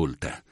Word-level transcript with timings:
Ascolta. 0.00 0.42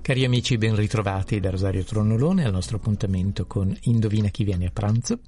Cari 0.00 0.24
amici, 0.24 0.56
ben 0.56 0.74
ritrovati 0.74 1.40
da 1.40 1.50
Rosario 1.50 1.84
Tronnolone 1.84 2.44
al 2.44 2.52
nostro 2.52 2.78
appuntamento 2.78 3.46
con 3.46 3.76
Indovina 3.82 4.28
chi 4.28 4.44
viene 4.44 4.66
a 4.66 4.70
pranzo. 4.72 5.18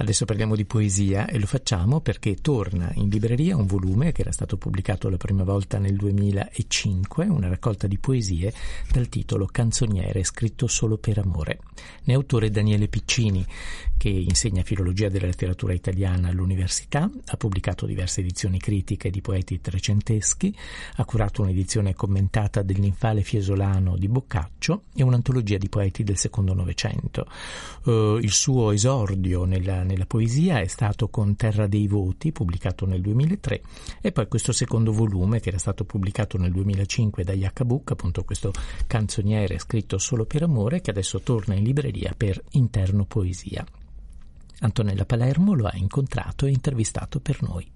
Adesso 0.00 0.24
parliamo 0.24 0.56
di 0.56 0.64
poesia 0.64 1.26
e 1.26 1.38
lo 1.38 1.44
facciamo 1.44 2.00
perché 2.00 2.36
torna 2.36 2.90
in 2.94 3.10
libreria 3.10 3.54
un 3.54 3.66
volume 3.66 4.12
che 4.12 4.22
era 4.22 4.32
stato 4.32 4.56
pubblicato 4.56 5.10
la 5.10 5.18
prima 5.18 5.44
volta 5.44 5.78
nel 5.78 5.94
2005, 5.94 7.26
una 7.26 7.48
raccolta 7.48 7.86
di 7.86 7.98
poesie 7.98 8.50
dal 8.90 9.10
titolo 9.10 9.44
Canzoniere 9.44 10.24
scritto 10.24 10.68
solo 10.68 10.96
per 10.96 11.18
amore. 11.18 11.58
Ne 12.04 12.14
è 12.14 12.16
autore 12.16 12.50
Daniele 12.50 12.88
Piccini, 12.88 13.44
che 14.00 14.08
insegna 14.08 14.62
filologia 14.62 15.10
della 15.10 15.26
letteratura 15.26 15.74
italiana 15.74 16.28
all'università, 16.28 17.10
ha 17.26 17.36
pubblicato 17.36 17.84
diverse 17.84 18.22
edizioni 18.22 18.58
critiche 18.58 19.10
di 19.10 19.20
poeti 19.20 19.60
trecenteschi, 19.60 20.56
ha 20.96 21.04
curato 21.04 21.42
un'edizione 21.42 21.92
commentata 21.92 22.62
del 22.62 22.80
ninfale 22.80 23.20
fiesolano 23.20 23.98
di 23.98 24.08
Boccaccio 24.08 24.84
e 24.94 25.02
un'antologia 25.02 25.58
di 25.58 25.68
poeti 25.68 26.02
del 26.02 26.16
secondo 26.16 26.54
Novecento. 26.54 27.26
Uh, 27.84 28.16
il 28.16 28.32
suo 28.32 28.70
esordio 28.70 29.44
nella, 29.44 29.82
nella, 29.82 30.06
poesia 30.06 30.60
è 30.60 30.66
stato 30.66 31.08
con 31.08 31.36
Terra 31.36 31.66
dei 31.66 31.86
Voti, 31.86 32.32
pubblicato 32.32 32.86
nel 32.86 33.02
2003, 33.02 33.60
e 34.00 34.12
poi 34.12 34.28
questo 34.28 34.52
secondo 34.52 34.92
volume, 34.92 35.40
che 35.40 35.50
era 35.50 35.58
stato 35.58 35.84
pubblicato 35.84 36.38
nel 36.38 36.52
2005 36.52 37.22
da 37.22 37.34
Iacabuc, 37.34 37.90
appunto 37.90 38.24
questo 38.24 38.50
canzoniere 38.86 39.58
scritto 39.58 39.98
solo 39.98 40.24
per 40.24 40.44
amore, 40.44 40.80
che 40.80 40.88
adesso 40.88 41.20
torna 41.20 41.54
in 41.54 41.64
libreria 41.64 42.14
per 42.16 42.42
Interno 42.52 43.04
Poesia. 43.04 43.62
Antonella 44.60 45.04
Palermo 45.04 45.54
lo 45.54 45.66
ha 45.66 45.74
incontrato 45.74 46.46
e 46.46 46.50
intervistato 46.50 47.20
per 47.20 47.42
noi. 47.42 47.70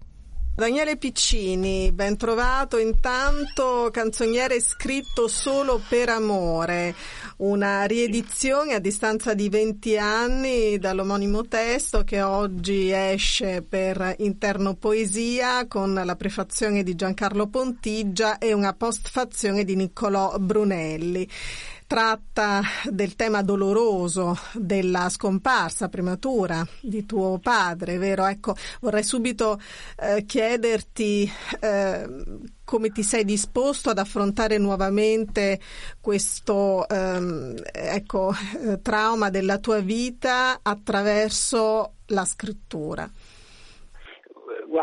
Daniele 0.56 0.96
Piccini, 0.96 1.90
ben 1.90 2.16
trovato. 2.16 2.78
Intanto 2.78 3.88
canzoniere 3.90 4.60
scritto 4.60 5.27
solo 5.27 5.80
per 5.88 6.10
amore, 6.10 6.94
una 7.38 7.82
riedizione 7.86 8.74
a 8.74 8.78
distanza 8.78 9.34
di 9.34 9.48
20 9.48 9.98
anni 9.98 10.78
dall'omonimo 10.78 11.48
testo 11.48 12.05
che 12.05 12.22
oggi 12.22 12.92
esce 12.92 13.62
per 13.62 14.14
interno 14.18 14.74
poesia 14.77 15.66
con 15.66 15.92
la 15.92 16.14
prefazione 16.14 16.84
di 16.84 16.94
Giancarlo 16.94 17.48
Pontigia 17.48 18.38
e 18.38 18.52
una 18.52 18.74
postfazione 18.74 19.64
di 19.64 19.74
Niccolò 19.74 20.38
Brunelli 20.38 21.28
tratta 21.86 22.62
del 22.90 23.14
tema 23.16 23.42
doloroso 23.42 24.38
della 24.52 25.08
scomparsa 25.08 25.88
prematura 25.88 26.66
di 26.80 27.06
tuo 27.06 27.38
padre, 27.38 27.98
vero? 27.98 28.27
Ecco, 28.27 28.54
vorrei 28.80 29.02
subito 29.02 29.60
eh, 29.96 30.24
chiederti 30.24 31.30
eh, 31.60 32.08
come 32.64 32.90
ti 32.90 33.02
sei 33.02 33.24
disposto 33.24 33.90
ad 33.90 33.98
affrontare 33.98 34.58
nuovamente 34.58 35.60
questo 36.00 36.88
ehm, 36.88 37.55
ecco, 37.72 38.34
eh, 38.62 38.80
trauma 38.80 39.30
della 39.30 39.58
tua 39.58 39.80
vita 39.80 40.60
attraverso 40.62 41.92
la 42.06 42.24
scrittura. 42.24 43.10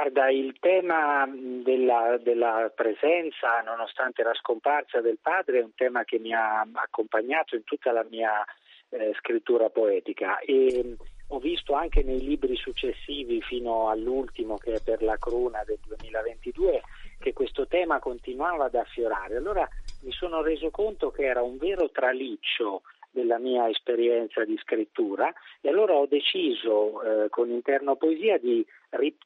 Guarda, 0.02 0.32
il 0.32 0.56
tema 0.60 1.30
della, 1.32 2.18
della, 2.18 2.72
presenza, 2.74 3.62
nonostante 3.64 4.24
la 4.24 4.34
scomparsa 4.34 5.00
del 5.00 5.20
padre, 5.22 5.60
è 5.60 5.64
un 5.64 5.76
tema 5.76 6.04
che 6.06 6.18
mi 6.18 6.34
ha 6.34 6.66
accompagnato 6.74 7.56
in 7.56 7.64
tutta 7.64 7.92
la 7.92 8.04
mia 8.10 8.44
eh, 8.90 9.14
scrittura 9.20 9.70
poetica 9.70 10.40
e 10.40 10.96
ho 11.28 11.38
visto 11.38 11.76
anche 11.76 12.02
nei 12.02 12.20
libri 12.20 12.56
successivi 12.56 13.44
fino 13.44 13.90
all'ultimo 13.90 14.58
che 14.58 14.74
è 14.74 14.82
per 14.84 15.04
la 15.04 15.18
cruna 15.20 15.64
del 15.64 15.78
2022 15.86 16.82
che 17.20 17.34
questo 17.34 17.68
tema 17.68 18.00
continuava 18.00 18.66
ad 18.66 18.74
affiorare. 18.74 19.36
Allora 19.36 19.70
mi 20.02 20.12
sono 20.14 20.42
reso 20.42 20.72
conto 20.72 21.12
che 21.12 21.26
era 21.26 21.44
un 21.44 21.58
vero 21.58 21.92
traliccio 21.92 22.82
della 23.12 23.38
mia 23.38 23.70
esperienza 23.70 24.44
di 24.46 24.58
scrittura 24.58 25.32
e 25.60 25.70
allora 25.70 25.94
ho 25.94 26.06
deciso 26.06 27.02
eh, 27.04 27.30
con 27.30 27.50
Interno 27.50 27.96
Poesia 27.96 28.38
di 28.38 28.66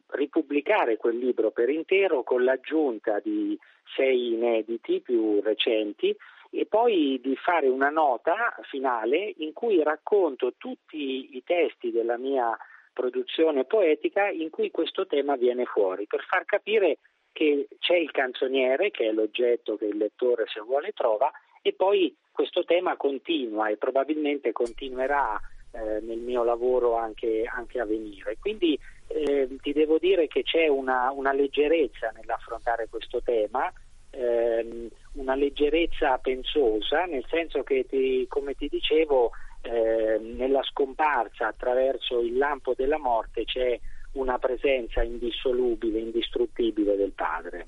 ripubblicare 0.08 0.98
quel 0.98 1.18
libro 1.18 1.52
per 1.52 1.70
intero 1.70 2.24
con 2.24 2.44
l'aggiunta 2.44 3.20
di 3.20 3.58
sei 3.96 4.34
inediti 4.34 5.02
più 5.02 5.42
recenti 5.42 6.16
e 6.52 6.66
poi 6.66 7.20
di 7.22 7.36
fare 7.36 7.68
una 7.68 7.90
nota 7.90 8.56
finale 8.70 9.34
in 9.38 9.54
cui 9.54 9.84
racconto 9.84 10.54
tutti 10.58 11.36
i 11.36 11.44
testi 11.44 11.92
della 11.92 12.18
mia 12.18 12.58
produzione 12.94 13.66
poetica 13.66 14.30
in 14.30 14.50
cui 14.50 14.72
questo 14.72 15.06
tema 15.06 15.36
viene 15.36 15.66
fuori, 15.66 16.08
per 16.08 16.24
far 16.24 16.46
capire 16.46 17.00
che 17.34 17.68
c'è 17.80 17.98
il 17.98 18.12
canzoniere, 18.12 18.90
che 18.92 19.10
è 19.10 19.12
l'oggetto 19.12 19.76
che 19.76 19.86
il 19.86 19.98
lettore 19.98 20.46
se 20.48 20.62
vuole 20.62 20.94
trova, 20.94 21.30
e 21.62 21.74
poi 21.74 22.16
questo 22.36 22.66
tema 22.66 22.98
continua 22.98 23.70
e 23.70 23.78
probabilmente 23.78 24.52
continuerà 24.52 25.40
eh, 25.72 26.02
nel 26.02 26.20
mio 26.20 26.44
lavoro 26.44 26.98
anche, 26.98 27.44
anche 27.50 27.80
a 27.80 27.86
venire. 27.86 28.36
Quindi 28.40 28.78
eh, 29.08 29.48
ti 29.62 29.72
devo 29.72 29.98
dire 29.98 30.28
che 30.28 30.44
c'è 30.44 30.68
una, 30.68 31.12
una 31.12 31.32
leggerezza 31.32 32.12
nell'affrontare 32.14 32.88
questo 32.90 33.22
tema, 33.22 33.72
ehm, 34.10 34.90
una 35.14 35.36
leggerezza 35.36 36.18
pensosa, 36.18 37.06
nel 37.06 37.26
senso 37.30 37.64
che, 37.64 37.86
ti, 37.88 38.26
come 38.28 38.54
ti 38.54 38.68
dicevo, 38.68 39.32
eh, 39.62 40.20
nella 40.20 40.62
scomparsa 40.64 41.48
attraverso 41.48 42.20
il 42.20 42.38
lampo 42.38 42.74
della 42.76 43.00
morte 43.00 43.46
c'è 43.46 43.80
una 44.12 44.38
presenza 44.40 45.02
indissolubile, 45.04 46.00
indistruttibile 46.00 46.98
del 46.98 47.12
padre. 47.12 47.68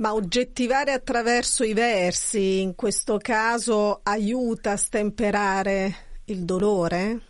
Ma 0.00 0.14
oggettivare 0.14 0.92
attraverso 0.92 1.62
i 1.62 1.74
versi 1.74 2.62
in 2.62 2.74
questo 2.74 3.18
caso 3.18 4.00
aiuta 4.02 4.72
a 4.72 4.76
stemperare 4.76 6.22
il 6.26 6.46
dolore? 6.46 7.20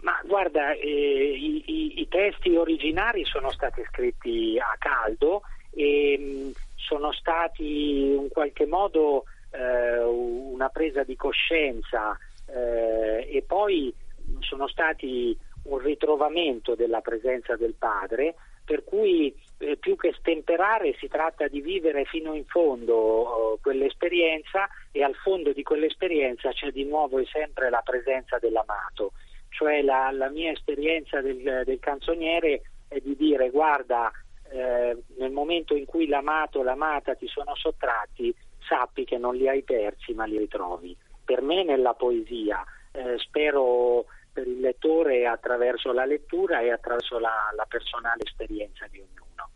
Ma 0.00 0.18
guarda, 0.24 0.72
eh, 0.72 1.36
i, 1.38 1.62
i, 1.66 2.00
i, 2.00 2.08
testi 2.08 2.56
originari 2.56 3.26
sono 3.26 3.50
stati 3.50 3.82
scritti 3.90 4.58
a 4.58 4.74
caldo 4.78 5.42
e 5.70 6.16
mh, 6.18 6.24
mm, 6.24 6.50
sono 6.76 7.12
stati 7.12 8.14
in 8.14 8.28
qualche 8.30 8.64
modo 8.64 9.24
eh, 9.50 9.98
una 10.02 10.70
presa 10.70 11.02
di 11.02 11.14
coscienza 11.14 12.18
eh, 12.46 13.28
e 13.30 13.42
poi 13.46 13.92
sono 14.40 14.66
stati 14.66 15.36
un 15.64 15.78
ritrovamento 15.78 16.74
della 16.74 17.02
presenza 17.02 17.54
del 17.54 17.74
padre, 17.74 18.34
per 18.64 18.84
cui 18.84 19.34
eh, 19.58 19.76
più 19.76 19.96
che 19.96 20.14
stemperare 20.18 20.94
si 20.98 21.08
tratta 21.08 21.48
di 21.48 21.60
vivere 21.60 22.04
fino 22.04 22.34
in 22.34 22.44
fondo 22.46 22.94
oh, 22.94 23.58
quell'esperienza 23.60 24.68
e 24.90 25.02
al 25.02 25.14
fondo 25.14 25.52
di 25.52 25.62
quell'esperienza 25.62 26.50
c'è 26.50 26.70
di 26.70 26.84
nuovo 26.84 27.18
e 27.18 27.26
sempre 27.26 27.70
la 27.70 27.82
presenza 27.84 28.38
dell'amato 28.38 29.12
cioè 29.54 29.82
la, 29.82 30.10
la 30.10 30.28
mia 30.28 30.50
esperienza 30.50 31.20
del, 31.20 31.62
del, 31.64 31.78
canzoniere 31.78 32.62
è 32.88 32.98
di 32.98 33.14
dire 33.16 33.50
guarda 33.50 34.10
eh, 34.50 34.96
nel 35.16 35.30
momento 35.30 35.74
in 35.74 35.84
cui 35.84 36.06
l'amato 36.06 36.58
o 36.58 36.62
l'amata 36.62 37.14
ti 37.14 37.26
sono 37.28 37.54
sottratti 37.54 38.34
sappi 38.66 39.04
che 39.04 39.16
non 39.16 39.36
li 39.36 39.48
hai 39.48 39.62
persi 39.62 40.12
ma 40.12 40.24
li 40.24 40.38
ritrovi. 40.38 40.96
Per 41.24 41.40
me 41.40 41.64
nella 41.64 41.94
poesia 41.94 42.64
eh, 42.92 43.16
spero 43.18 44.06
per 44.34 44.48
il 44.48 44.60
lettore 44.60 45.26
attraverso 45.26 45.92
la 45.92 46.04
lettura 46.04 46.60
e 46.60 46.72
attraverso 46.72 47.18
la, 47.18 47.50
la 47.56 47.64
personale 47.66 48.22
esperienza 48.24 48.86
di 48.90 48.98
ognuno. 48.98 49.50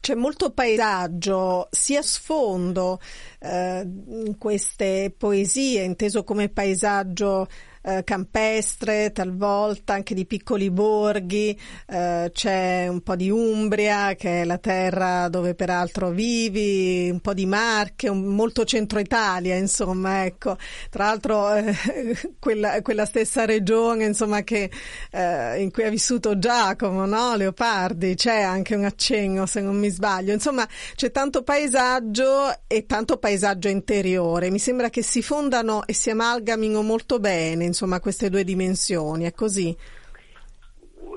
C'è 0.00 0.14
molto 0.14 0.52
paesaggio, 0.52 1.68
sia 1.70 2.02
sfondo 2.02 2.98
eh, 3.40 3.82
in 3.82 4.36
queste 4.38 5.12
poesie, 5.16 5.82
inteso 5.82 6.24
come 6.24 6.48
paesaggio 6.48 7.46
eh, 7.82 8.04
campestre, 8.04 9.12
talvolta 9.12 9.94
anche 9.94 10.14
di 10.14 10.24
piccoli 10.24 10.70
borghi, 10.70 11.58
eh, 11.88 12.30
c'è 12.32 12.86
un 12.88 13.00
po' 13.02 13.16
di 13.16 13.30
Umbria 13.30 14.14
che 14.14 14.42
è 14.42 14.44
la 14.44 14.58
terra 14.58 15.28
dove 15.28 15.54
peraltro 15.54 16.10
vivi, 16.10 17.10
un 17.10 17.20
po' 17.20 17.34
di 17.34 17.46
Marche, 17.46 18.08
un, 18.08 18.22
molto 18.22 18.64
centro 18.64 18.98
Italia, 18.98 19.56
insomma, 19.56 20.24
ecco. 20.24 20.56
Tra 20.90 21.06
l'altro 21.06 21.54
eh, 21.54 21.74
quella, 22.38 22.80
quella, 22.82 23.04
stessa 23.04 23.44
regione, 23.44 24.04
insomma, 24.04 24.42
che, 24.42 24.70
eh, 25.10 25.60
in 25.60 25.70
cui 25.70 25.84
ha 25.84 25.90
vissuto 25.90 26.38
Giacomo, 26.38 27.04
no? 27.04 27.34
Leopardi, 27.36 28.14
c'è 28.14 28.40
anche 28.40 28.74
un 28.74 28.84
accenno 28.84 29.46
se 29.46 29.60
non 29.60 29.76
mi 29.76 29.88
sbaglio. 29.88 30.32
Insomma, 30.32 30.66
c'è 30.94 31.10
tanto 31.10 31.42
paesaggio 31.42 32.60
e 32.66 32.86
tanto 32.86 33.18
paesaggio 33.18 33.68
interiore. 33.68 34.50
Mi 34.50 34.58
sembra 34.58 34.88
che 34.88 35.02
si 35.02 35.22
fondano 35.22 35.84
e 35.86 35.94
si 35.94 36.10
amalgamino 36.10 36.82
molto 36.82 37.18
bene 37.18 37.71
insomma, 37.72 38.00
queste 38.00 38.28
due 38.28 38.44
dimensioni, 38.44 39.24
è 39.24 39.32
così? 39.32 39.76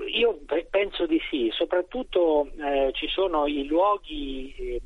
Io 0.08 0.40
penso 0.70 1.06
di 1.06 1.20
sì, 1.30 1.50
soprattutto 1.52 2.50
eh, 2.58 2.92
ci 2.94 3.08
sono 3.08 3.48
i 3.48 3.66
luoghi 3.66 4.56
eh, 4.58 4.82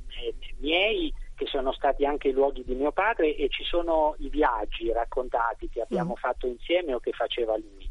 miei 0.58 1.14
che 1.36 1.46
sono 1.46 1.72
stati 1.72 2.04
anche 2.06 2.30
i 2.30 2.34
luoghi 2.34 2.64
di 2.66 2.74
mio 2.74 2.92
padre 2.92 3.36
e 3.36 3.48
ci 3.50 3.64
sono 3.64 4.16
i 4.20 4.30
viaggi 4.30 4.92
raccontati 4.92 5.70
che 5.70 5.82
abbiamo 5.82 6.14
mm. 6.14 6.20
fatto 6.20 6.48
insieme 6.48 6.94
o 6.94 7.00
che 7.00 7.12
faceva 7.12 7.56
lui. 7.56 7.88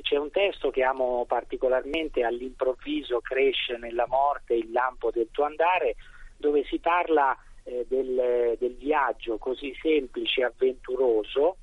C'è 0.00 0.16
un 0.16 0.30
testo 0.30 0.70
che 0.70 0.82
amo 0.82 1.24
particolarmente, 1.26 2.22
all'improvviso 2.22 3.20
cresce 3.20 3.76
nella 3.76 4.06
morte 4.06 4.54
il 4.54 4.70
lampo 4.70 5.10
del 5.10 5.28
tuo 5.30 5.44
andare, 5.44 5.96
dove 6.36 6.64
si 6.64 6.78
parla 6.78 7.36
eh, 7.64 7.86
del, 7.88 8.56
del 8.58 8.76
viaggio 8.76 9.38
così 9.38 9.74
semplice 9.80 10.40
e 10.40 10.44
avventuroso 10.44 11.56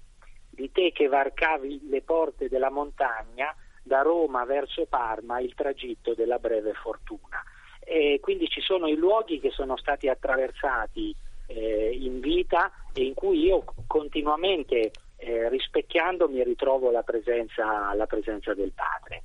di 0.60 0.72
te 0.74 0.92
che 0.92 1.08
varcavi 1.08 1.88
le 1.90 2.02
porte 2.02 2.50
della 2.50 2.70
montagna 2.70 3.56
da 3.82 4.02
Roma 4.02 4.44
verso 4.44 4.86
Parma 4.88 5.40
il 5.40 5.56
tragitto 5.56 6.14
della 6.14 6.38
breve 6.38 6.74
fortuna. 6.74 7.42
E 7.80 8.20
quindi 8.22 8.50
ci 8.50 8.60
sono 8.60 8.88
i 8.88 8.96
luoghi 8.96 9.40
che 9.40 9.52
sono 9.52 9.78
stati 9.78 10.10
attraversati 10.10 11.16
eh, 11.48 11.98
in 11.98 12.20
vita 12.20 12.72
e 12.94 13.06
in 13.06 13.14
cui 13.14 13.46
io 13.46 13.64
continuamente 13.88 14.92
eh, 15.16 15.48
rispecchiandomi 15.48 16.44
ritrovo 16.44 16.92
la 16.92 17.04
presenza, 17.04 17.94
la 17.94 18.06
presenza 18.06 18.54
del 18.54 18.74
padre. 18.74 19.24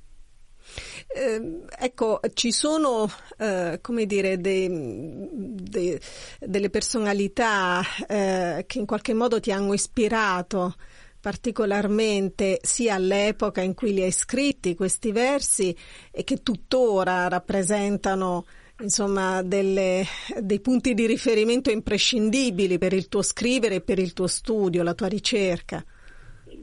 Eh, 1.07 1.65
ecco, 1.77 2.21
ci 2.33 2.51
sono, 2.51 3.07
eh, 3.37 3.79
come 3.81 4.05
dire, 4.05 4.39
dei, 4.39 4.67
dei, 4.71 5.99
delle 6.39 6.69
personalità 6.69 7.81
eh, 8.07 8.63
che 8.65 8.79
in 8.79 8.85
qualche 8.85 9.13
modo 9.13 9.39
ti 9.41 9.51
hanno 9.51 9.73
ispirato 9.73 10.75
particolarmente 11.25 12.59
sia 12.61 12.93
all'epoca 12.93 13.61
in 13.61 13.73
cui 13.73 13.95
li 13.95 14.03
hai 14.03 14.11
scritti 14.11 14.75
questi 14.75 15.11
versi 15.11 15.75
e 16.11 16.23
che 16.23 16.43
tuttora 16.43 17.27
rappresentano 17.27 18.45
insomma 18.81 19.41
delle, 19.41 20.03
dei 20.39 20.59
punti 20.59 20.93
di 20.93 21.07
riferimento 21.07 21.71
imprescindibili 21.71 22.77
per 22.77 22.93
il 22.93 23.09
tuo 23.09 23.23
scrivere 23.23 23.75
e 23.75 23.81
per 23.81 23.97
il 23.97 24.13
tuo 24.13 24.27
studio, 24.27 24.83
la 24.83 24.93
tua 24.93 25.07
ricerca. 25.07 25.83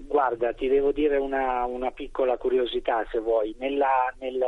Guarda, 0.07 0.53
ti 0.53 0.69
devo 0.69 0.93
dire 0.93 1.17
una, 1.17 1.65
una 1.65 1.91
piccola 1.91 2.37
curiosità 2.37 3.05
se 3.11 3.19
vuoi. 3.19 3.57
Nella, 3.59 4.15
nel, 4.21 4.41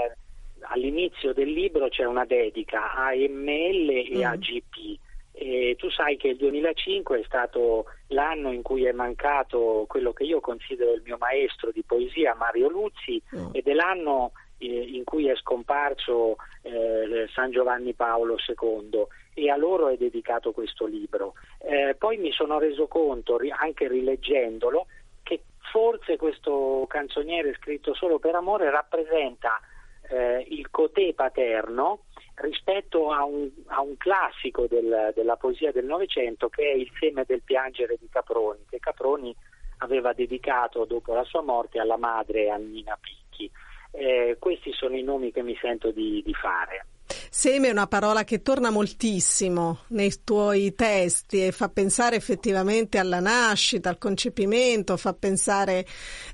all'inizio 0.61 1.33
del 1.33 1.51
libro 1.51 1.89
c'è 1.89 2.05
una 2.05 2.25
dedica 2.25 2.95
a 2.95 3.11
ML 3.15 3.89
e 3.89 4.19
mm. 4.19 4.23
a 4.23 4.37
GP. 4.37 4.99
E 5.37 5.75
tu 5.77 5.91
sai 5.91 6.17
che 6.17 6.29
il 6.29 6.37
2005 6.37 7.21
è 7.21 7.25
stato 7.25 7.87
l'anno 8.09 8.53
in 8.53 8.63
cui 8.63 8.85
è 8.85 8.93
mancato 8.93 9.85
quello 9.89 10.13
che 10.13 10.23
io 10.23 10.41
considero 10.41 10.93
il 10.93 11.03
mio 11.05 11.17
maestro 11.19 11.73
di 11.73 11.83
poesia, 11.83 12.37
Mario 12.37 12.69
Luzzi, 12.69 13.21
mm. 13.35 13.49
ed 13.53 13.67
è 13.67 13.73
l'anno 13.73 14.33
in 14.59 15.03
cui 15.05 15.29
è 15.29 15.35
scomparso 15.37 16.37
eh, 16.63 17.29
San 17.35 17.51
Giovanni 17.51 17.93
Paolo 17.93 18.37
II 18.37 19.07
e 19.35 19.51
a 19.51 19.57
loro 19.57 19.89
è 19.89 19.97
dedicato 19.97 20.53
questo 20.53 20.87
libro. 20.87 21.35
Eh, 21.59 21.97
poi 21.99 22.17
mi 22.19 22.31
sono 22.33 22.59
reso 22.59 22.87
conto, 22.87 23.39
anche 23.59 23.89
rileggendolo, 23.89 24.87
che 25.23 25.43
forse 25.73 26.17
questo 26.17 26.87
canzoniere 26.89 27.55
scritto 27.55 27.95
solo 27.95 28.19
per 28.19 28.35
amore 28.37 28.71
rappresenta 28.71 29.61
eh, 30.09 30.47
il 30.49 30.71
cotè 30.71 31.13
paterno 31.15 32.05
rispetto 32.37 33.11
a 33.11 33.25
un, 33.25 33.49
a 33.67 33.81
un 33.81 33.97
classico 33.97 34.67
del, 34.67 35.13
della 35.15 35.37
poesia 35.37 35.73
del 35.73 35.85
Novecento 35.85 36.49
che 36.49 36.63
è 36.63 36.75
Il 36.75 36.91
seme 36.99 37.25
del 37.27 37.43
piangere 37.43 37.97
di 37.99 38.09
Caproni, 38.09 38.65
che 38.69 38.79
Caproni 38.79 39.35
aveva 39.79 40.13
dedicato 40.13 40.85
dopo 40.85 41.15
la 41.15 41.25
sua 41.25 41.43
morte 41.43 41.79
alla 41.79 41.97
madre 41.97 42.51
Annina 42.51 42.99
Picchi. 43.01 43.51
Eh, 43.93 44.37
questi 44.39 44.73
sono 44.73 44.97
i 44.97 45.03
nomi 45.03 45.31
che 45.31 45.43
mi 45.43 45.57
sento 45.61 45.91
di, 45.91 46.23
di 46.25 46.35
fare. 46.35 46.87
Seme 47.31 47.69
è 47.69 47.73
una 47.73 47.87
parola 47.87 48.25
che 48.25 48.43
torna 48.43 48.71
moltissimo 48.71 49.81
nei 49.89 50.13
tuoi 50.25 50.75
testi 50.75 51.47
e 51.47 51.53
fa 51.53 51.69
pensare 51.69 52.17
effettivamente 52.17 52.99
alla 52.99 53.21
nascita, 53.21 53.89
al 53.89 53.99
concepimento, 53.99 54.97
fa 54.97 55.13
pensare 55.13 55.85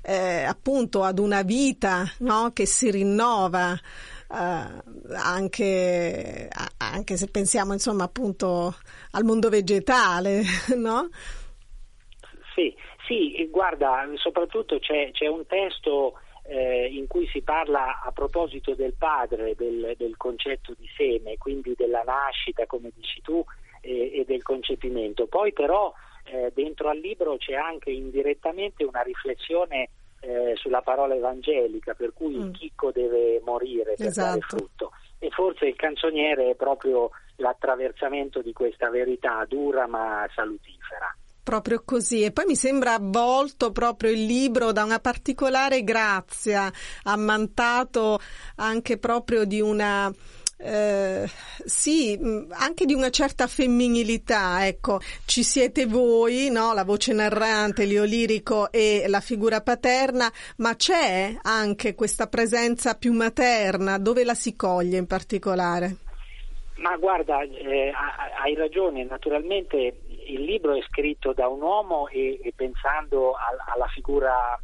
eh, 0.03 0.43
appunto 0.43 1.03
ad 1.03 1.19
una 1.19 1.41
vita 1.41 2.09
no? 2.19 2.51
che 2.53 2.65
si 2.65 2.89
rinnova. 2.89 3.77
Uh, 4.31 5.11
anche, 5.13 6.47
anche, 6.77 7.17
se 7.17 7.27
pensiamo 7.27 7.73
insomma 7.73 8.05
appunto 8.05 8.73
al 9.11 9.25
mondo 9.25 9.49
vegetale, 9.49 10.41
no? 10.77 11.09
Sì, 12.55 12.73
sì, 13.05 13.45
guarda, 13.51 14.09
soprattutto 14.15 14.79
c'è, 14.79 15.11
c'è 15.11 15.27
un 15.27 15.45
testo 15.45 16.13
eh, 16.43 16.87
in 16.87 17.07
cui 17.07 17.27
si 17.27 17.41
parla 17.41 18.01
a 18.01 18.11
proposito 18.11 18.73
del 18.73 18.93
padre, 18.97 19.55
del, 19.55 19.95
del, 19.97 20.15
concetto 20.17 20.73
di 20.77 20.87
seme, 20.95 21.37
quindi 21.37 21.73
della 21.75 22.03
nascita, 22.03 22.65
come 22.65 22.91
dici 22.95 23.21
tu, 23.21 23.43
eh, 23.81 24.19
e 24.19 24.25
del 24.25 24.43
concepimento. 24.43 25.27
Poi 25.27 25.53
però 25.53 25.93
eh, 26.25 26.51
dentro 26.53 26.89
al 26.89 26.99
libro 26.99 27.37
c'è 27.37 27.53
anche 27.53 27.91
indirettamente 27.91 28.83
una 28.83 29.01
riflessione 29.01 29.89
eh, 30.21 30.53
sulla 30.55 30.81
parola 30.81 31.15
evangelica, 31.15 31.93
per 31.93 32.13
cui 32.13 32.35
mm. 32.35 32.41
il 32.41 32.51
chicco 32.51 32.91
deve 32.91 33.41
morire 33.43 33.95
per 33.95 34.07
esatto. 34.07 34.27
dare 34.27 34.41
frutto. 34.41 34.91
E 35.19 35.29
forse 35.29 35.65
il 35.65 35.75
canzoniere 35.75 36.51
è 36.51 36.55
proprio 36.55 37.11
l'attraversamento 37.35 38.41
di 38.41 38.53
questa 38.53 38.89
verità 38.89 39.45
dura 39.47 39.87
ma 39.87 40.27
salutifera. 40.33 41.15
Proprio 41.43 41.81
così, 41.83 42.23
e 42.23 42.31
poi 42.31 42.45
mi 42.45 42.55
sembra 42.55 42.93
avvolto 42.93 43.71
proprio 43.71 44.11
il 44.11 44.25
libro 44.25 44.71
da 44.71 44.83
una 44.83 44.99
particolare 44.99 45.83
grazia, 45.83 46.71
ammantato 47.03 48.19
anche 48.57 48.99
proprio 48.99 49.43
di 49.43 49.59
una 49.59 50.13
eh, 50.63 51.27
sì, 51.65 52.19
anche 52.51 52.85
di 52.85 52.93
una 52.93 53.09
certa 53.09 53.47
femminilità, 53.47 54.67
ecco, 54.67 54.99
ci 55.25 55.43
siete 55.43 55.85
voi, 55.85 56.49
no? 56.51 56.73
la 56.73 56.83
voce 56.83 57.13
narrante, 57.13 57.85
l'io 57.85 58.03
lirico 58.03 58.71
e 58.71 59.05
la 59.07 59.21
figura 59.21 59.61
paterna, 59.61 60.31
ma 60.57 60.75
c'è 60.75 61.35
anche 61.41 61.95
questa 61.95 62.27
presenza 62.27 62.95
più 62.95 63.13
materna, 63.13 63.97
dove 63.97 64.23
la 64.23 64.35
si 64.35 64.55
coglie 64.55 64.97
in 64.97 65.07
particolare? 65.07 65.95
Ma 66.77 66.95
guarda, 66.97 67.41
eh, 67.41 67.91
hai 68.41 68.55
ragione, 68.55 69.03
naturalmente 69.03 70.01
il 70.25 70.41
libro 70.41 70.73
è 70.73 70.81
scritto 70.81 71.33
da 71.33 71.47
un 71.47 71.61
uomo 71.61 72.07
e, 72.07 72.39
e 72.41 72.53
pensando 72.55 73.33
a, 73.33 73.73
alla 73.73 73.87
figura 73.87 74.59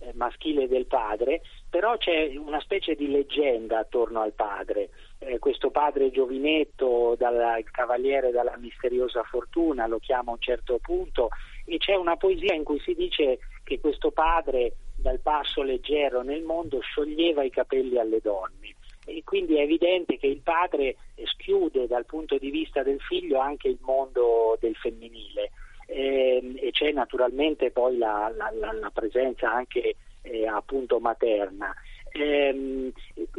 eh, 0.00 0.12
maschile 0.14 0.68
del 0.68 0.86
padre, 0.86 1.40
però 1.70 1.96
c'è 1.96 2.36
una 2.36 2.60
specie 2.60 2.94
di 2.94 3.08
leggenda 3.10 3.78
attorno 3.78 4.20
al 4.20 4.32
padre. 4.32 4.90
Eh, 5.26 5.38
questo 5.38 5.70
padre 5.70 6.10
giovinetto, 6.10 7.14
dal, 7.18 7.58
il 7.58 7.70
cavaliere 7.70 8.30
dalla 8.30 8.56
misteriosa 8.58 9.22
fortuna, 9.22 9.86
lo 9.86 9.98
chiama 9.98 10.30
a 10.30 10.34
un 10.34 10.40
certo 10.40 10.78
punto, 10.78 11.28
e 11.64 11.78
c'è 11.78 11.94
una 11.94 12.16
poesia 12.16 12.54
in 12.54 12.64
cui 12.64 12.78
si 12.80 12.94
dice 12.94 13.38
che 13.62 13.80
questo 13.80 14.10
padre 14.10 14.74
dal 14.96 15.20
passo 15.20 15.62
leggero 15.62 16.22
nel 16.22 16.42
mondo 16.42 16.80
scioglieva 16.80 17.42
i 17.42 17.50
capelli 17.50 17.98
alle 17.98 18.20
donne 18.22 18.74
e 19.06 19.22
quindi 19.22 19.56
è 19.56 19.62
evidente 19.62 20.16
che 20.16 20.26
il 20.26 20.40
padre 20.40 20.96
schiude 21.24 21.86
dal 21.86 22.06
punto 22.06 22.38
di 22.38 22.50
vista 22.50 22.82
del 22.82 23.00
figlio 23.00 23.38
anche 23.38 23.68
il 23.68 23.78
mondo 23.82 24.56
del 24.60 24.74
femminile 24.76 25.50
eh, 25.86 26.54
e 26.56 26.70
c'è 26.70 26.90
naturalmente 26.92 27.70
poi 27.70 27.98
la, 27.98 28.32
la, 28.34 28.50
la, 28.52 28.72
la 28.72 28.90
presenza 28.90 29.52
anche 29.52 29.96
eh, 30.22 30.46
appunto 30.46 30.98
materna. 31.00 31.74
Eh, 32.10 32.92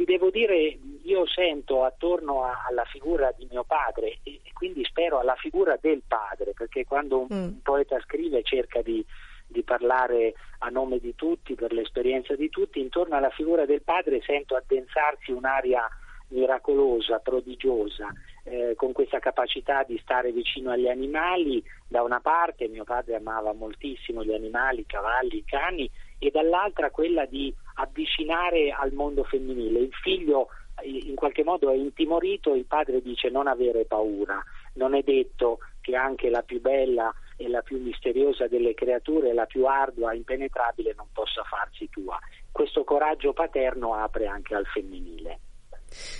devo 0.04 0.30
dire, 0.30 0.78
io 1.06 1.26
sento 1.26 1.84
attorno 1.84 2.44
a, 2.44 2.64
alla 2.68 2.84
figura 2.84 3.32
di 3.36 3.46
mio 3.50 3.64
padre 3.64 4.18
e, 4.22 4.40
e, 4.42 4.52
quindi 4.52 4.84
spero 4.84 5.18
alla 5.18 5.36
figura 5.36 5.78
del 5.80 6.02
padre, 6.06 6.52
perché 6.52 6.84
quando 6.84 7.20
un, 7.20 7.26
mm. 7.32 7.42
un 7.42 7.62
poeta 7.62 7.98
scrive 8.00 8.42
cerca 8.42 8.82
di 8.82 9.04
di 9.46 9.62
parlare 9.62 10.34
a 10.58 10.68
nome 10.70 10.98
di 10.98 11.14
tutti, 11.14 11.54
per 11.54 11.72
l'esperienza 11.72 12.34
di 12.34 12.48
tutti, 12.48 12.80
intorno 12.80 13.16
alla 13.16 13.30
figura 13.30 13.64
del 13.64 13.82
padre 13.82 14.20
sento 14.22 14.56
addensarsi 14.56 15.30
un'aria 15.30 15.88
miracolosa, 16.28 17.20
prodigiosa, 17.20 18.12
eh, 18.42 18.74
con 18.74 18.92
questa 18.92 19.20
capacità 19.20 19.84
di 19.84 19.98
stare 20.02 20.32
vicino 20.32 20.72
agli 20.72 20.88
animali, 20.88 21.62
da 21.86 22.02
una 22.02 22.20
parte 22.20 22.66
mio 22.66 22.84
padre 22.84 23.14
amava 23.14 23.52
moltissimo 23.52 24.24
gli 24.24 24.32
animali, 24.32 24.80
i 24.80 24.86
cavalli, 24.86 25.36
i 25.36 25.44
cani, 25.44 25.88
e 26.18 26.30
dall'altra 26.30 26.90
quella 26.90 27.26
di 27.26 27.54
avvicinare 27.74 28.70
al 28.72 28.92
mondo 28.92 29.22
femminile. 29.22 29.78
Il 29.80 29.94
figlio 30.02 30.48
in 30.82 31.14
qualche 31.14 31.44
modo 31.44 31.70
è 31.70 31.74
intimorito, 31.74 32.54
il 32.54 32.66
padre 32.66 33.00
dice 33.00 33.28
non 33.30 33.46
avere 33.46 33.84
paura, 33.84 34.42
non 34.74 34.94
è 34.94 35.02
detto 35.02 35.58
che 35.80 35.96
anche 35.96 36.28
la 36.28 36.42
più 36.42 36.60
bella 36.60 37.14
e 37.36 37.48
la 37.48 37.62
più 37.62 37.80
misteriosa 37.80 38.46
delle 38.46 38.74
creature, 38.74 39.32
la 39.32 39.46
più 39.46 39.66
ardua, 39.66 40.14
impenetrabile, 40.14 40.94
non 40.96 41.06
possa 41.12 41.42
farsi 41.44 41.88
tua. 41.90 42.18
Questo 42.50 42.84
coraggio 42.84 43.32
paterno 43.32 43.94
apre 43.94 44.26
anche 44.26 44.54
al 44.54 44.66
femminile. 44.66 45.40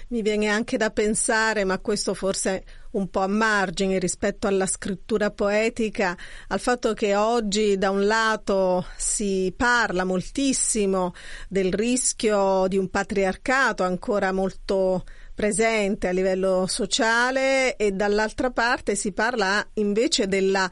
Mi 0.08 0.22
viene 0.22 0.48
anche 0.48 0.76
da 0.76 0.90
pensare, 0.90 1.64
ma 1.64 1.78
questo 1.78 2.14
forse 2.14 2.64
un 2.92 3.08
po' 3.08 3.20
a 3.20 3.26
margine 3.26 3.98
rispetto 3.98 4.46
alla 4.46 4.66
scrittura 4.66 5.30
poetica, 5.30 6.16
al 6.48 6.60
fatto 6.60 6.94
che 6.94 7.14
oggi 7.14 7.76
da 7.76 7.90
un 7.90 8.06
lato 8.06 8.86
si 8.96 9.52
parla 9.56 10.04
moltissimo 10.04 11.12
del 11.48 11.72
rischio 11.72 12.66
di 12.68 12.78
un 12.78 12.88
patriarcato 12.88 13.82
ancora 13.82 14.32
molto 14.32 15.04
presente 15.36 16.08
a 16.08 16.12
livello 16.12 16.66
sociale 16.66 17.76
e 17.76 17.92
dall'altra 17.92 18.50
parte 18.50 18.94
si 18.94 19.12
parla 19.12 19.64
invece 19.74 20.26
della 20.28 20.68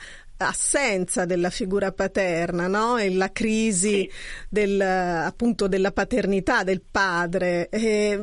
assenza 0.48 1.24
della 1.24 1.50
figura 1.50 1.92
paterna, 1.92 2.66
no? 2.66 2.96
E 2.96 3.12
la 3.12 3.32
crisi 3.32 4.08
del, 4.48 4.80
appunto 4.80 5.68
della 5.68 5.92
paternità 5.92 6.62
del 6.62 6.82
padre. 6.82 7.68
E 7.68 8.18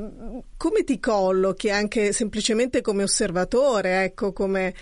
come 0.58 0.84
ti 0.84 1.00
collochi 1.00 1.70
anche 1.70 2.12
semplicemente 2.12 2.82
come 2.82 3.04
osservatore, 3.04 4.04
ecco, 4.04 4.34
come, 4.34 4.74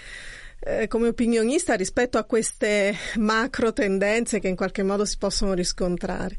eh, 0.62 0.88
come 0.88 1.10
opinionista 1.10 1.76
rispetto 1.76 2.18
a 2.18 2.26
queste 2.26 2.94
macro 3.18 3.74
tendenze 3.74 4.40
che 4.40 4.48
in 4.48 4.56
qualche 4.56 4.84
modo 4.84 5.06
si 5.06 5.18
possono 5.18 5.54
riscontrare? 5.54 6.36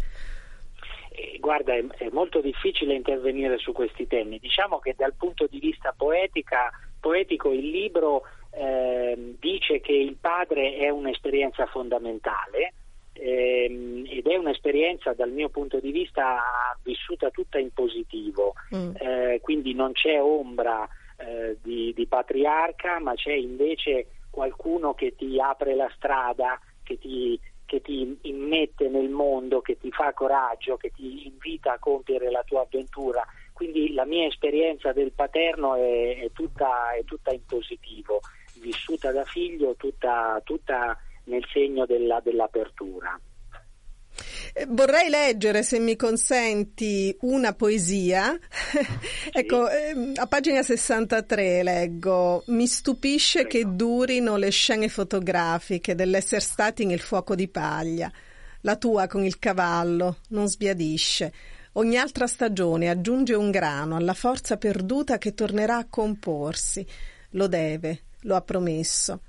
Eh, 1.11 1.39
guarda, 1.39 1.75
è, 1.75 1.85
è 1.99 2.09
molto 2.13 2.41
difficile 2.41 2.95
intervenire 2.95 3.59
su 3.59 3.73
questi 3.73 4.07
temi. 4.07 4.39
Diciamo 4.39 4.79
che 4.79 4.95
dal 4.97 5.15
punto 5.15 5.47
di 5.51 5.59
vista 5.59 5.95
poetica, 5.97 6.71
poetico 6.99 7.53
il 7.53 7.69
libro 7.69 8.23
eh, 8.51 9.37
dice 9.39 9.81
che 9.81 9.93
il 9.93 10.17
padre 10.21 10.77
è 10.77 10.89
un'esperienza 10.89 11.67
fondamentale 11.67 12.75
ehm, 13.13 14.07
ed 14.09 14.27
è 14.27 14.37
un'esperienza 14.37 15.13
dal 15.13 15.31
mio 15.31 15.49
punto 15.49 15.79
di 15.79 15.93
vista 15.93 16.41
vissuta 16.83 17.31
tutta 17.31 17.59
in 17.59 17.73
positivo, 17.73 18.55
mm. 18.75 18.91
eh, 18.99 19.41
quindi 19.43 19.75
non 19.75 19.93
c'è 19.93 20.21
ombra 20.21 20.89
eh, 21.17 21.57
di, 21.63 21.93
di 21.95 22.07
patriarca, 22.07 22.99
ma 22.99 23.15
c'è 23.15 23.33
invece 23.33 24.07
qualcuno 24.31 24.95
che 24.95 25.15
ti 25.17 25.39
apre 25.41 25.75
la 25.75 25.91
strada, 25.95 26.59
che 26.83 26.99
ti, 26.99 27.39
che 27.67 27.81
ti 27.83 28.19
immette 28.23 28.89
nel 28.89 29.11
mondo, 29.11 29.61
che 29.61 29.79
ti 29.79 29.91
fa 29.91 30.13
coraggio, 30.13 30.77
che 30.77 30.91
ti 30.91 31.27
invita 31.27 31.75
a 31.75 31.79
compiere 31.79 32.31
la 32.31 32.43
tua 32.45 32.63
avventura. 32.63 33.25
Quindi 33.53 33.93
la 33.93 34.07
mia 34.07 34.27
esperienza 34.27 34.93
del 34.93 35.13
paterno 35.13 35.75
è, 35.75 36.21
è, 36.21 36.31
tutta, 36.33 36.93
è 36.93 37.05
tutta, 37.05 37.31
in 37.33 37.45
positivo, 37.45 38.21
vissuta 38.61 39.11
da 39.13 39.25
figlio 39.25 39.75
tutta, 39.77 40.41
tutta 40.45 40.97
nel 41.25 41.45
segno 41.53 41.87
della, 41.87 42.21
dell'apertura. 42.23 43.19
Eh, 44.53 44.67
vorrei 44.69 45.09
leggere, 45.09 45.63
se 45.63 45.79
mi 45.79 45.97
consenti, 45.97 47.17
una 47.21 47.53
poesia. 47.53 48.37
ecco, 49.33 49.69
ehm, 49.69 50.13
a 50.17 50.27
pagina 50.27 50.63
63 50.63 51.63
leggo: 51.63 52.43
Mi 52.47 52.67
stupisce 52.67 53.47
Prego. 53.47 53.69
che 53.71 53.77
durino 53.77 54.37
le 54.37 54.51
scene 54.51 54.89
fotografiche 54.89 55.95
dell'essere 55.95 56.41
stati 56.41 56.85
nel 56.85 57.01
fuoco 57.01 57.35
di 57.35 57.49
paglia. 57.49 58.11
La 58.63 58.77
tua 58.77 59.07
con 59.07 59.25
il 59.25 59.39
cavallo 59.39 60.19
non 60.31 60.49
sbiadisce. 60.49 61.33
Ogni 61.75 61.97
altra 61.97 62.27
stagione 62.27 62.91
aggiunge 62.91 63.35
un 63.35 63.51
grano 63.51 63.95
alla 63.95 64.13
forza 64.13 64.57
perduta 64.57 65.19
che 65.19 65.35
tornerà 65.35 65.77
a 65.77 65.87
comporsi. 65.89 66.85
Lo 67.35 67.47
deve, 67.47 68.03
lo 68.23 68.37
ha 68.37 68.43
promesso. 68.43 69.23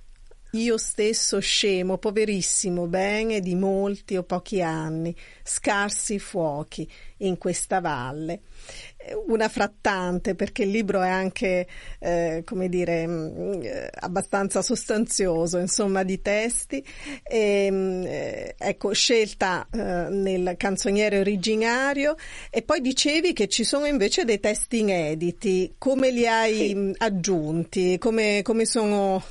Io 0.53 0.77
stesso 0.77 1.39
scemo, 1.39 1.97
poverissimo, 1.97 2.85
bene 2.87 3.39
di 3.39 3.55
molti 3.55 4.17
o 4.17 4.23
pochi 4.23 4.61
anni, 4.61 5.15
scarsi 5.43 6.19
fuochi 6.19 6.85
in 7.17 7.37
questa 7.37 7.79
valle. 7.79 8.41
Una 9.27 9.47
frattante, 9.47 10.35
perché 10.35 10.63
il 10.63 10.71
libro 10.71 11.01
è 11.01 11.07
anche, 11.07 11.67
eh, 11.99 12.43
come 12.45 12.67
dire, 12.67 13.07
mm, 13.07 13.61
eh, 13.63 13.89
abbastanza 13.93 14.61
sostanzioso, 14.61 15.57
insomma, 15.57 16.03
di 16.03 16.21
testi. 16.21 16.83
E, 17.23 17.69
mm, 17.71 18.03
eh, 18.03 18.55
ecco, 18.57 18.91
scelta 18.91 19.65
eh, 19.71 19.77
nel 20.09 20.55
canzoniere 20.57 21.19
originario. 21.19 22.15
E 22.49 22.61
poi 22.61 22.81
dicevi 22.81 23.31
che 23.31 23.47
ci 23.47 23.63
sono 23.63 23.85
invece 23.85 24.25
dei 24.25 24.41
testi 24.41 24.79
inediti. 24.79 25.75
Come 25.77 26.11
li 26.11 26.27
hai 26.27 26.67
sì. 26.67 26.75
Mm, 26.75 26.91
aggiunti? 26.97 27.97
Come, 27.97 28.41
come 28.43 28.65
sono 28.65 29.23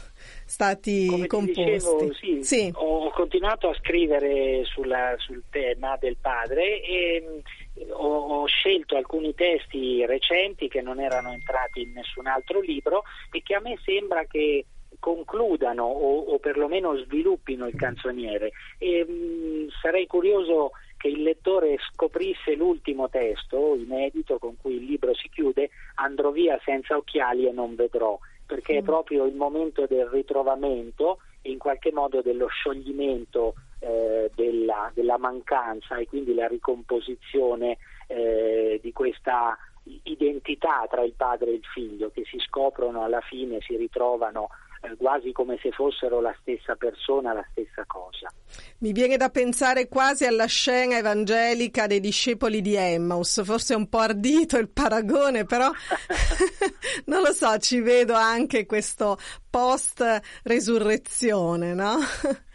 stati 0.51 1.07
Come 1.07 1.27
composti. 1.29 1.63
Dicevo, 1.63 2.13
sì, 2.13 2.43
sì. 2.43 2.71
Ho 2.75 3.11
continuato 3.11 3.69
a 3.69 3.75
scrivere 3.75 4.65
sulla, 4.65 5.15
sul 5.19 5.45
tema 5.49 5.97
del 5.99 6.17
padre 6.21 6.83
e 6.83 7.25
mm, 7.25 7.91
ho, 7.93 8.41
ho, 8.41 8.47
scelto 8.47 8.97
alcuni 8.97 9.33
testi 9.35 10.05
recenti 10.05 10.69
che 10.69 10.83
non 10.83 11.01
erano 11.01 11.31
entrati 11.31 11.83
in 11.83 11.93
nessun 11.93 12.27
altro 12.27 12.61
libro 12.61 13.05
e 13.31 13.43
che 13.43 13.55
a 13.55 13.61
me 13.61 13.79
sembra 13.85 14.25
che 14.25 14.67
concludano 14.99 15.85
o, 15.85 16.19
o 16.19 16.39
perlomeno 16.39 16.97
sviluppino 16.97 17.69
il 17.69 17.77
canzoniere. 17.77 18.51
E, 18.79 19.07
mh, 19.07 19.13
mm, 19.13 19.69
sarei 19.81 20.07
curioso 20.07 20.73
che 20.97 21.09
il 21.09 21.23
lettore 21.23 21.77
scoprisse 21.93 22.55
l'ultimo 22.57 23.09
testo 23.09 23.75
inedito 23.75 24.39
con 24.39 24.57
cui 24.59 24.75
il 24.75 24.85
libro 24.85 25.15
si 25.15 25.31
chiude, 25.31 25.71
andrò 25.95 26.31
via 26.31 26.61
senza 26.63 26.97
occhiali 26.97 27.47
e 27.47 27.53
non 27.53 27.75
vedrò 27.77 28.19
perché 28.51 28.79
è 28.79 28.83
mm. 28.83 28.85
proprio 28.85 29.27
il 29.27 29.37
momento 29.37 29.87
del 29.87 30.07
ritrovamento 30.07 31.21
e 31.41 31.53
in 31.53 31.59
qualche 31.59 31.93
modo 31.93 32.21
dello 32.21 32.49
scioglimento 32.49 33.55
eh, 33.79 34.29
della, 34.35 34.91
della, 34.93 35.19
mancanza 35.19 35.97
e 35.99 36.09
quindi 36.09 36.35
la 36.35 36.49
ricomposizione 36.49 37.79
eh, 38.09 38.81
di 38.83 38.93
questa 38.93 39.57
identità 40.03 40.85
tra 40.91 41.03
il 41.03 41.13
padre 41.17 41.51
e 41.51 41.55
il 41.55 41.65
figlio 41.65 42.11
che 42.11 42.25
si 42.25 42.39
scoprono 42.41 43.05
alla 43.05 43.21
fine, 43.21 43.61
si 43.61 43.77
ritrovano 43.77 44.49
quasi 44.97 45.33
come 45.33 45.59
se 45.61 45.71
fossero 45.71 46.21
la 46.21 46.35
stessa 46.41 46.75
persona, 46.75 47.33
la 47.33 47.47
stessa 47.51 47.85
cosa. 47.87 48.33
Mi 48.79 48.93
viene 48.93 49.17
da 49.17 49.29
pensare 49.29 49.89
quasi 49.89 50.25
alla 50.25 50.47
scena 50.47 50.97
evangelica 50.97 51.87
dei 51.87 52.01
discepoli 52.01 52.61
di 52.61 52.75
Emmaus, 52.75 53.43
forse 53.45 53.75
è 53.75 53.77
un 53.77 53.89
po' 53.89 53.99
ardito 53.99 54.59
il 54.59 54.69
paragone, 54.69 55.45
però 55.45 55.71
non 57.07 57.23
lo 57.23 57.33
so, 57.33 57.59
ci 57.59 57.81
vedo 57.81 58.15
anche 58.15 58.67
questo 58.67 59.17
post 59.49 60.05
resurrezione, 60.45 61.75
no? 61.75 61.97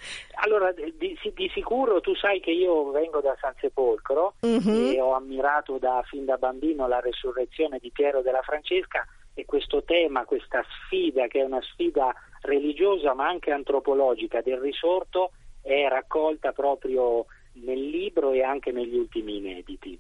Allora, 0.44 0.72
di, 0.74 0.94
di, 0.98 1.50
sicuro 1.53 2.01
tu 2.01 2.13
sai 2.13 2.39
che 2.41 2.51
io 2.51 2.91
vengo 2.91 3.22
da 3.22 3.36
San 3.39 3.53
Sepolcro 3.58 4.36
uh-huh. 4.41 4.91
e 4.94 5.00
ho 5.00 5.15
ammirato 5.15 5.77
da, 5.79 6.03
fin 6.05 6.25
da 6.25 6.36
bambino 6.36 6.88
la 6.88 7.00
resurrezione 7.00 7.79
di 7.79 7.89
Piero 7.89 8.22
della 8.22 8.41
Francesca 8.41 9.08
e 9.36 9.46
questo 9.46 9.84
tema, 9.84 10.25
questa 10.25 10.63
sfida 10.63 11.27
che 11.27 11.42
è 11.42 11.44
una 11.44 11.62
sfida 11.62 12.12
religiosa 12.42 13.13
ma 13.13 13.27
anche 13.27 13.51
antropologica 13.51 14.42
del 14.42 14.58
risorto 14.58 15.32
è 15.62 15.88
raccolta 15.88 16.51
proprio 16.54 17.25
nel 17.54 17.89
libro 17.89 18.32
e 18.32 18.42
anche 18.42 18.72
negli 18.72 18.96
ultimi 18.96 19.38
inediti. 19.38 20.00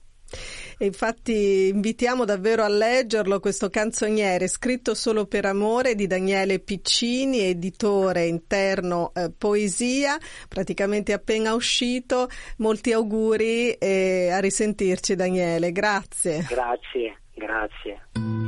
Infatti 0.79 1.67
invitiamo 1.67 2.25
davvero 2.25 2.63
a 2.63 2.67
leggerlo 2.67 3.39
questo 3.39 3.69
canzoniere 3.69 4.47
scritto 4.47 4.93
solo 4.93 5.25
per 5.25 5.45
amore 5.45 5.95
di 5.95 6.05
Daniele 6.05 6.59
Piccini, 6.59 7.39
editore 7.39 8.25
interno 8.25 9.11
eh, 9.13 9.31
Poesia, 9.31 10.17
praticamente 10.49 11.13
appena 11.13 11.53
uscito. 11.53 12.27
Molti 12.57 12.91
auguri 12.91 13.71
e 13.73 14.29
a 14.31 14.39
risentirci 14.39 15.15
Daniele, 15.15 15.71
grazie. 15.71 16.45
Grazie, 16.49 17.19
grazie. 17.33 18.44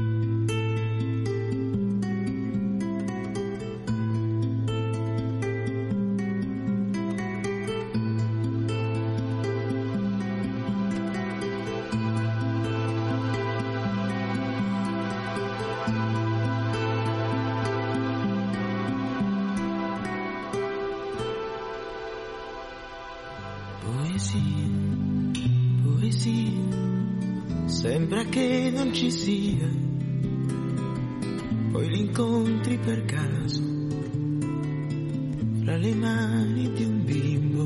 Fra 35.68 35.76
le 35.76 35.94
mani 35.96 36.72
di 36.72 36.86
un 36.86 37.04
bimbo, 37.04 37.66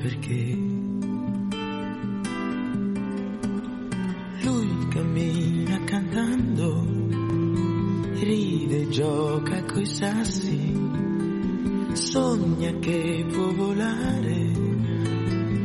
perché 0.00 0.56
lui 4.42 4.88
cammina 4.88 5.84
cantando, 5.84 6.86
ride 8.20 8.80
e 8.80 8.88
gioca 8.88 9.62
coi 9.64 9.84
sassi, 9.84 10.80
sogna 11.92 12.72
che 12.78 13.26
può 13.34 13.52
volare, 13.52 14.52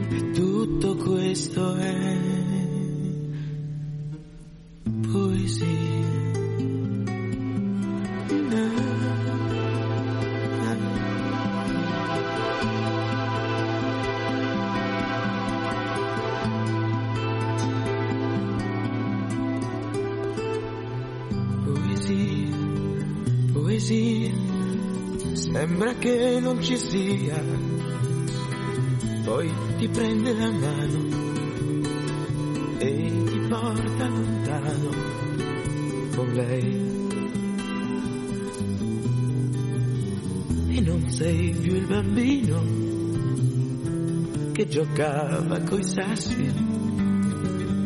e 0.10 0.32
tutto 0.32 0.98
questo 0.98 1.76
è 1.76 1.93
Poesia, 23.74 24.32
sembra 25.34 25.96
che 25.96 26.40
non 26.40 26.62
ci 26.62 26.78
sia, 26.78 27.44
poi 29.24 29.52
ti 29.78 29.88
prende 29.88 30.32
la 30.32 30.52
mano 30.52 31.08
e 32.78 33.24
ti 33.26 33.40
porta 33.50 34.08
lontano 34.08 34.90
con 36.16 36.28
lei. 36.34 36.92
E 40.70 40.82
non 40.82 41.10
sei 41.10 41.50
più 41.60 41.74
il 41.74 41.88
bambino 41.88 42.62
che 44.52 44.68
giocava 44.68 45.60
coi 45.62 45.84
sassi, 45.84 46.54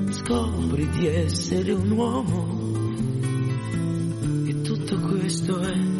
scopri 0.10 0.89
di 0.89 1.08
essere 1.08 1.72
un 1.72 1.91
uomo 1.91 2.57
tutto 5.28 5.28
questo 5.28 5.60
è 5.60 5.98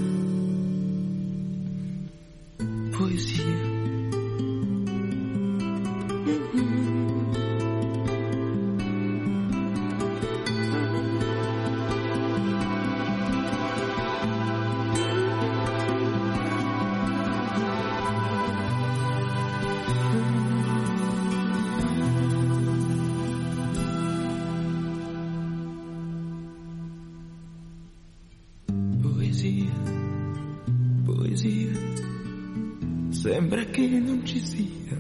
sembra 33.30 33.62
che 33.66 33.86
non 33.88 34.26
ci 34.26 34.40
sia. 34.40 34.98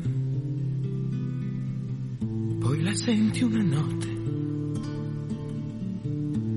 Poi 2.59 2.83
la 2.83 2.93
senti 2.93 3.41
una 3.41 3.63
notte, 3.63 4.07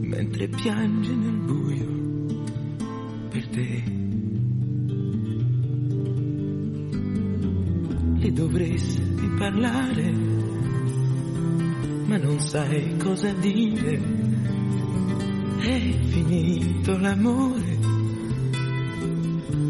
mentre 0.00 0.48
piange 0.48 1.14
nel 1.14 1.36
buio 1.36 2.26
per 3.28 3.46
te. 3.46 3.82
Le 8.18 8.32
dovresti 8.32 9.30
parlare, 9.38 10.12
ma 12.06 12.16
non 12.16 12.40
sai 12.40 12.96
cosa 12.96 13.32
dire. 13.34 14.02
È 15.60 15.78
finito 16.08 16.98
l'amore, 16.98 17.78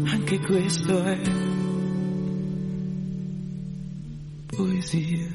anche 0.05 0.39
questo 0.39 1.03
è 1.03 1.40
poesia. 4.55 5.27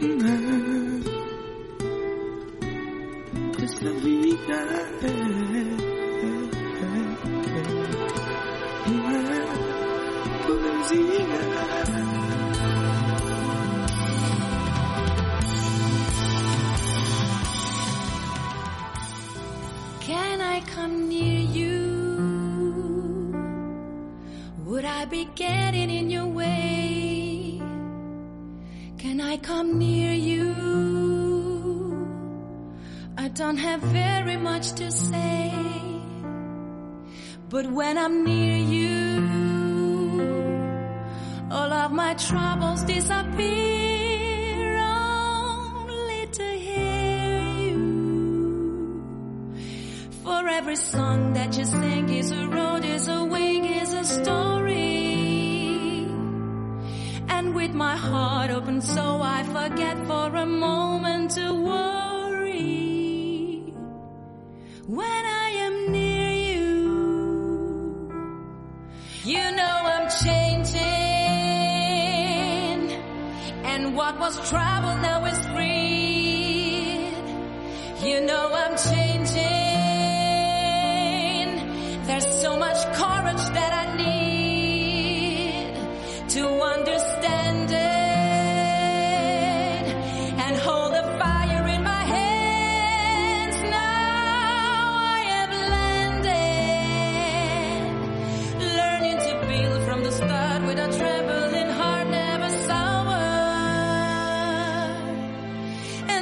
Ah, 0.00 1.00
Questa 3.56 3.90
vita 3.90 4.64
but 37.50 37.66
when 37.70 37.96
I'm 37.96 38.24
near 38.24 38.56
you, 38.56 39.08
all 41.50 41.72
of 41.72 41.92
my 41.92 42.12
troubles 42.14 42.82
disappear 42.82 44.78
only 44.78 46.26
to 46.26 46.42
hear 46.44 47.42
you. 47.62 49.02
For 50.22 50.46
every 50.46 50.76
song 50.76 51.32
that 51.32 51.56
you 51.56 51.64
sing 51.64 52.10
is 52.10 52.32
a 52.32 52.46
road, 52.48 52.67
heart 74.08 74.20
was 74.20 74.48
troubled, 74.48 75.02
now 75.02 75.24
it's 75.26 75.44
free. 75.48 77.10
You 78.08 78.20
know 78.22 78.50
I'm 78.52 78.76
changed. 78.76 78.97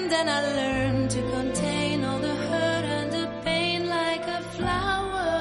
And 0.07 0.13
then 0.13 0.29
I 0.29 0.41
learned 0.55 1.11
to 1.11 1.21
contain 1.33 2.05
all 2.05 2.21
the 2.21 2.37
hurt 2.49 2.85
and 2.85 3.11
the 3.13 3.29
pain 3.43 3.89
like 3.89 4.25
a 4.29 4.41
flower. 4.55 5.33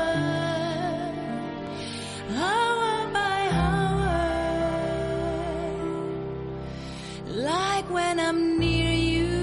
Hour 2.34 3.12
by 3.13 3.47
hour. 3.63 4.17
Like 7.28 7.88
when 7.91 8.19
I'm 8.19 8.58
near 8.60 8.91
you. 8.91 9.36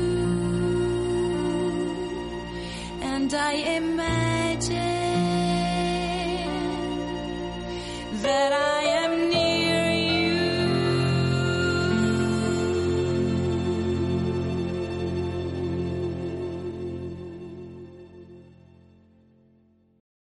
And 3.00 3.32
I 3.32 3.52
imagine 3.78 4.01